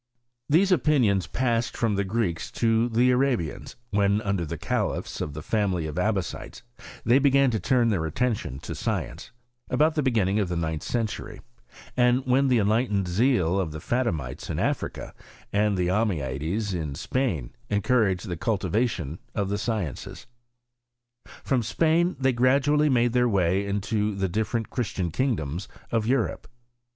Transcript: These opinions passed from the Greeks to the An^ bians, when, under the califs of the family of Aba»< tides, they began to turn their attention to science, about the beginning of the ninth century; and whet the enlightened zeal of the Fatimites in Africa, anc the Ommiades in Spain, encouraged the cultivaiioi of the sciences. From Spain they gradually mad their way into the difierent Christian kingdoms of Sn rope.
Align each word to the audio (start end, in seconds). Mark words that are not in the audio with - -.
These 0.49 0.71
opinions 0.71 1.27
passed 1.27 1.77
from 1.77 1.93
the 1.93 2.03
Greeks 2.03 2.49
to 2.53 2.89
the 2.89 3.11
An^ 3.11 3.19
bians, 3.37 3.75
when, 3.91 4.19
under 4.21 4.47
the 4.47 4.57
califs 4.57 5.21
of 5.21 5.35
the 5.35 5.43
family 5.43 5.85
of 5.85 5.99
Aba»< 5.99 6.23
tides, 6.23 6.63
they 7.05 7.19
began 7.19 7.51
to 7.51 7.59
turn 7.59 7.89
their 7.89 8.07
attention 8.07 8.57
to 8.61 8.73
science, 8.73 9.29
about 9.69 9.93
the 9.93 10.01
beginning 10.01 10.39
of 10.39 10.49
the 10.49 10.55
ninth 10.55 10.81
century; 10.81 11.41
and 11.95 12.25
whet 12.25 12.49
the 12.49 12.57
enlightened 12.57 13.07
zeal 13.07 13.59
of 13.59 13.71
the 13.71 13.79
Fatimites 13.79 14.49
in 14.49 14.57
Africa, 14.57 15.13
anc 15.53 15.75
the 15.75 15.91
Ommiades 15.91 16.73
in 16.73 16.95
Spain, 16.95 17.51
encouraged 17.69 18.27
the 18.27 18.35
cultivaiioi 18.37 19.19
of 19.35 19.49
the 19.49 19.59
sciences. 19.59 20.25
From 21.43 21.61
Spain 21.61 22.15
they 22.19 22.33
gradually 22.33 22.89
mad 22.89 23.13
their 23.13 23.29
way 23.29 23.67
into 23.67 24.15
the 24.15 24.27
difierent 24.27 24.71
Christian 24.71 25.11
kingdoms 25.11 25.67
of 25.91 26.05
Sn 26.05 26.13
rope. 26.15 26.47